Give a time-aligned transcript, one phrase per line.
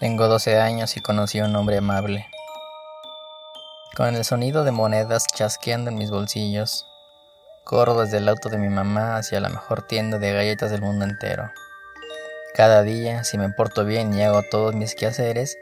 [0.00, 2.28] Tengo 12 años y conocí a un hombre amable.
[3.96, 6.86] Con el sonido de monedas chasqueando en mis bolsillos,
[7.64, 11.04] corro desde el auto de mi mamá hacia la mejor tienda de galletas del mundo
[11.04, 11.50] entero.
[12.54, 15.56] Cada día, si me porto bien y hago todos mis quehaceres,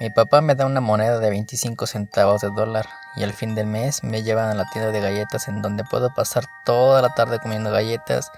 [0.00, 3.68] mi papá me da una moneda de 25 centavos de dólar y al fin del
[3.68, 7.38] mes me llevan a la tienda de galletas en donde puedo pasar toda la tarde
[7.38, 8.32] comiendo galletas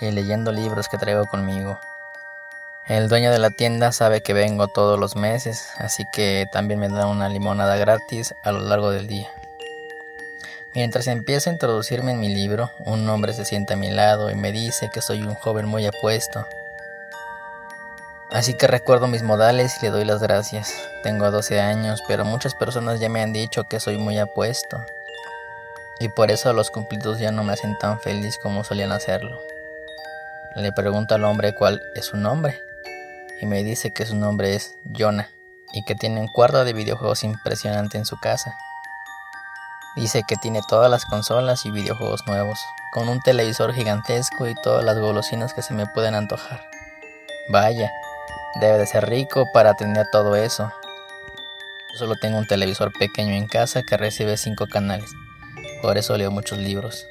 [0.00, 1.78] y leyendo libros que traigo conmigo.
[2.88, 6.88] El dueño de la tienda sabe que vengo todos los meses, así que también me
[6.88, 9.30] da una limonada gratis a lo largo del día.
[10.74, 14.34] Mientras empiezo a introducirme en mi libro, un hombre se sienta a mi lado y
[14.34, 16.44] me dice que soy un joven muy apuesto.
[18.32, 20.74] Así que recuerdo mis modales y le doy las gracias.
[21.04, 24.84] Tengo 12 años, pero muchas personas ya me han dicho que soy muy apuesto.
[26.00, 29.40] Y por eso los cumplidos ya no me hacen tan feliz como solían hacerlo.
[30.56, 32.71] Le pregunto al hombre cuál es su nombre
[33.42, 35.28] y me dice que su nombre es Jonah
[35.72, 38.54] y que tiene un cuarto de videojuegos impresionante en su casa.
[39.96, 42.60] Dice que tiene todas las consolas y videojuegos nuevos,
[42.92, 46.62] con un televisor gigantesco y todas las golosinas que se me pueden antojar.
[47.50, 47.90] Vaya,
[48.60, 50.72] debe de ser rico para tener todo eso.
[51.92, 55.10] Yo solo tengo un televisor pequeño en casa que recibe 5 canales,
[55.82, 57.08] por eso leo muchos libros.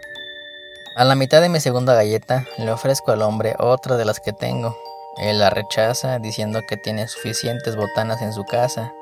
[0.95, 4.33] A la mitad de mi segunda galleta le ofrezco al hombre otra de las que
[4.33, 4.77] tengo,
[5.17, 8.93] él la rechaza diciendo que tiene suficientes botanas en su casa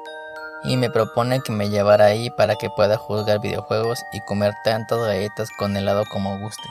[0.64, 5.00] y me propone que me llevara ahí para que pueda jugar videojuegos y comer tantas
[5.00, 6.68] galletas con helado como guste.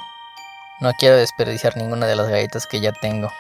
[0.81, 3.31] No quiero desperdiciar ninguna de las galletas que ya tengo.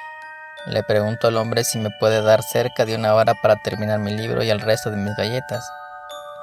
[0.66, 4.12] Le pregunto al hombre si me puede dar cerca de una hora para terminar mi
[4.12, 5.68] libro y el resto de mis galletas.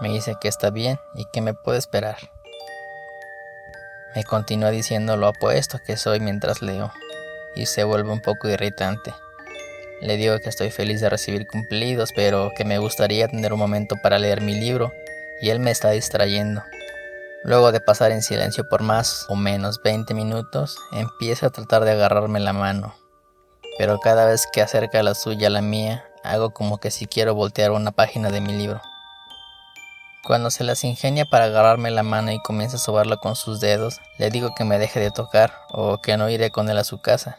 [0.02, 2.18] Me dice que está bien y que me puede esperar.
[4.16, 6.92] Me continúa diciendo lo apuesto que soy mientras leo
[7.56, 9.14] y se vuelve un poco irritante.
[10.02, 13.96] Le digo que estoy feliz de recibir cumplidos, pero que me gustaría tener un momento
[14.02, 14.92] para leer mi libro,
[15.42, 16.64] y él me está distrayendo.
[17.44, 21.92] Luego de pasar en silencio por más o menos 20 minutos, empieza a tratar de
[21.92, 22.96] agarrarme la mano.
[23.78, 27.36] Pero cada vez que acerca la suya a la mía, hago como que si quiero
[27.36, 28.82] voltear una página de mi libro.
[30.26, 34.02] Cuando se las ingenia para agarrarme la mano y comienza a sobarla con sus dedos,
[34.18, 37.00] le digo que me deje de tocar o que no iré con él a su
[37.00, 37.38] casa.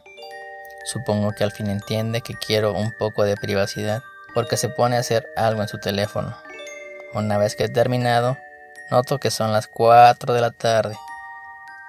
[0.86, 4.04] Supongo que al fin entiende que quiero un poco de privacidad,
[4.34, 6.36] porque se pone a hacer algo en su teléfono.
[7.12, 8.38] Una vez que he terminado,
[8.88, 10.96] noto que son las 4 de la tarde.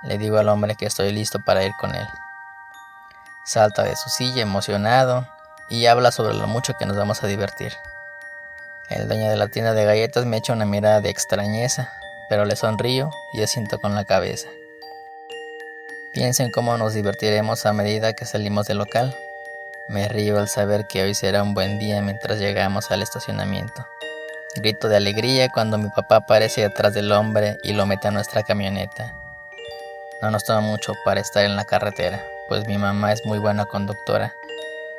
[0.02, 2.08] Le digo al hombre que estoy listo para ir con él.
[3.46, 5.28] Salta de su silla emocionado
[5.70, 7.74] y habla sobre lo mucho que nos vamos a divertir.
[8.90, 11.94] El dueño de la tienda de galletas me echa una mirada de extrañeza,
[12.30, 14.48] pero le sonrío y asiento con la cabeza.
[16.18, 19.16] Pienso en cómo nos divertiremos a medida que salimos del local.
[19.88, 23.86] Me río al saber que hoy será un buen día mientras llegamos al estacionamiento.
[24.56, 28.42] Grito de alegría cuando mi papá aparece detrás del hombre y lo mete a nuestra
[28.42, 29.16] camioneta.
[30.24, 33.66] No nos toma mucho para estar en la carretera, pues mi mamá es muy buena
[33.66, 34.34] conductora.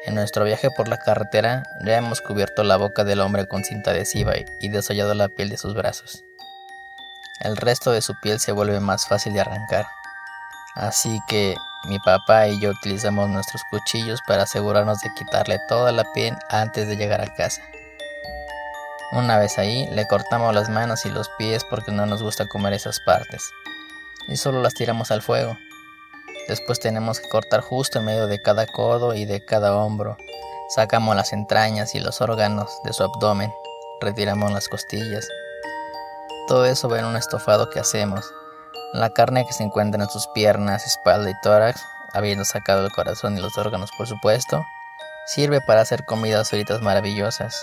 [0.06, 3.90] En nuestro viaje por la carretera ya hemos cubierto la boca del hombre con cinta
[3.90, 6.22] adhesiva y desollado la piel de sus brazos.
[7.40, 9.97] El resto de su piel se vuelve más fácil de arrancar.
[10.78, 11.56] Así que
[11.86, 16.86] mi papá y yo utilizamos nuestros cuchillos para asegurarnos de quitarle toda la piel antes
[16.86, 17.62] de llegar a casa.
[19.10, 22.74] Una vez ahí, le cortamos las manos y los pies porque no nos gusta comer
[22.74, 23.42] esas partes.
[24.28, 25.58] Y solo las tiramos al fuego.
[26.46, 30.16] Después tenemos que cortar justo en medio de cada codo y de cada hombro.
[30.68, 33.52] Sacamos las entrañas y los órganos de su abdomen.
[34.00, 35.26] Retiramos las costillas.
[36.46, 38.32] Todo eso va en un estofado que hacemos
[38.92, 41.84] la carne que se encuentra en sus piernas, espalda y tórax,
[42.14, 44.64] habiendo sacado el corazón y los órganos por supuesto,
[45.26, 47.62] sirve para hacer comidas fritas maravillosas.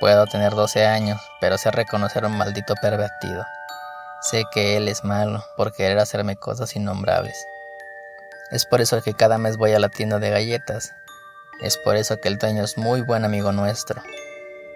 [0.00, 3.44] Puedo tener 12 años, pero sé reconocer un maldito pervertido.
[4.22, 7.46] Sé que él es malo por querer hacerme cosas innombrables.
[8.50, 10.94] Es por eso que cada mes voy a la tienda de galletas.
[11.60, 14.02] Es por eso que el dueño es muy buen amigo nuestro.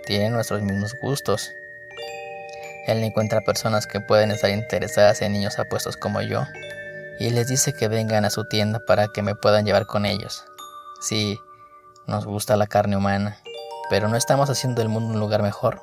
[0.05, 1.55] Tiene nuestros mismos gustos
[2.87, 6.45] él encuentra personas que pueden estar interesadas en niños apuestos como yo
[7.19, 10.45] y les dice que vengan a su tienda para que me puedan llevar con ellos.
[11.01, 11.39] Sí,
[12.07, 13.39] nos gusta la carne humana,
[13.91, 15.81] pero no estamos haciendo el mundo un lugar mejor.